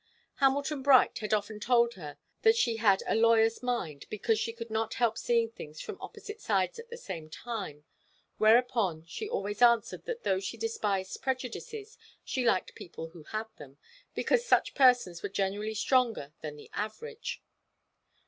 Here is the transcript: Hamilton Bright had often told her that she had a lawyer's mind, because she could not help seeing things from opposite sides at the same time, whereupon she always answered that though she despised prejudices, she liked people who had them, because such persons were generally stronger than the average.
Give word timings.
Hamilton 0.37 0.81
Bright 0.81 1.19
had 1.19 1.31
often 1.31 1.59
told 1.59 1.93
her 1.93 2.17
that 2.41 2.55
she 2.55 2.77
had 2.77 3.03
a 3.05 3.13
lawyer's 3.13 3.61
mind, 3.61 4.07
because 4.09 4.39
she 4.39 4.51
could 4.51 4.71
not 4.71 4.95
help 4.95 5.15
seeing 5.15 5.51
things 5.51 5.79
from 5.79 6.01
opposite 6.01 6.41
sides 6.41 6.79
at 6.79 6.89
the 6.89 6.97
same 6.97 7.29
time, 7.29 7.83
whereupon 8.39 9.05
she 9.05 9.29
always 9.29 9.61
answered 9.61 10.05
that 10.05 10.23
though 10.23 10.39
she 10.39 10.57
despised 10.57 11.21
prejudices, 11.21 11.99
she 12.23 12.43
liked 12.43 12.73
people 12.73 13.09
who 13.09 13.21
had 13.25 13.45
them, 13.59 13.77
because 14.15 14.43
such 14.43 14.73
persons 14.73 15.21
were 15.21 15.29
generally 15.29 15.75
stronger 15.75 16.33
than 16.41 16.55
the 16.55 16.71
average. 16.73 17.43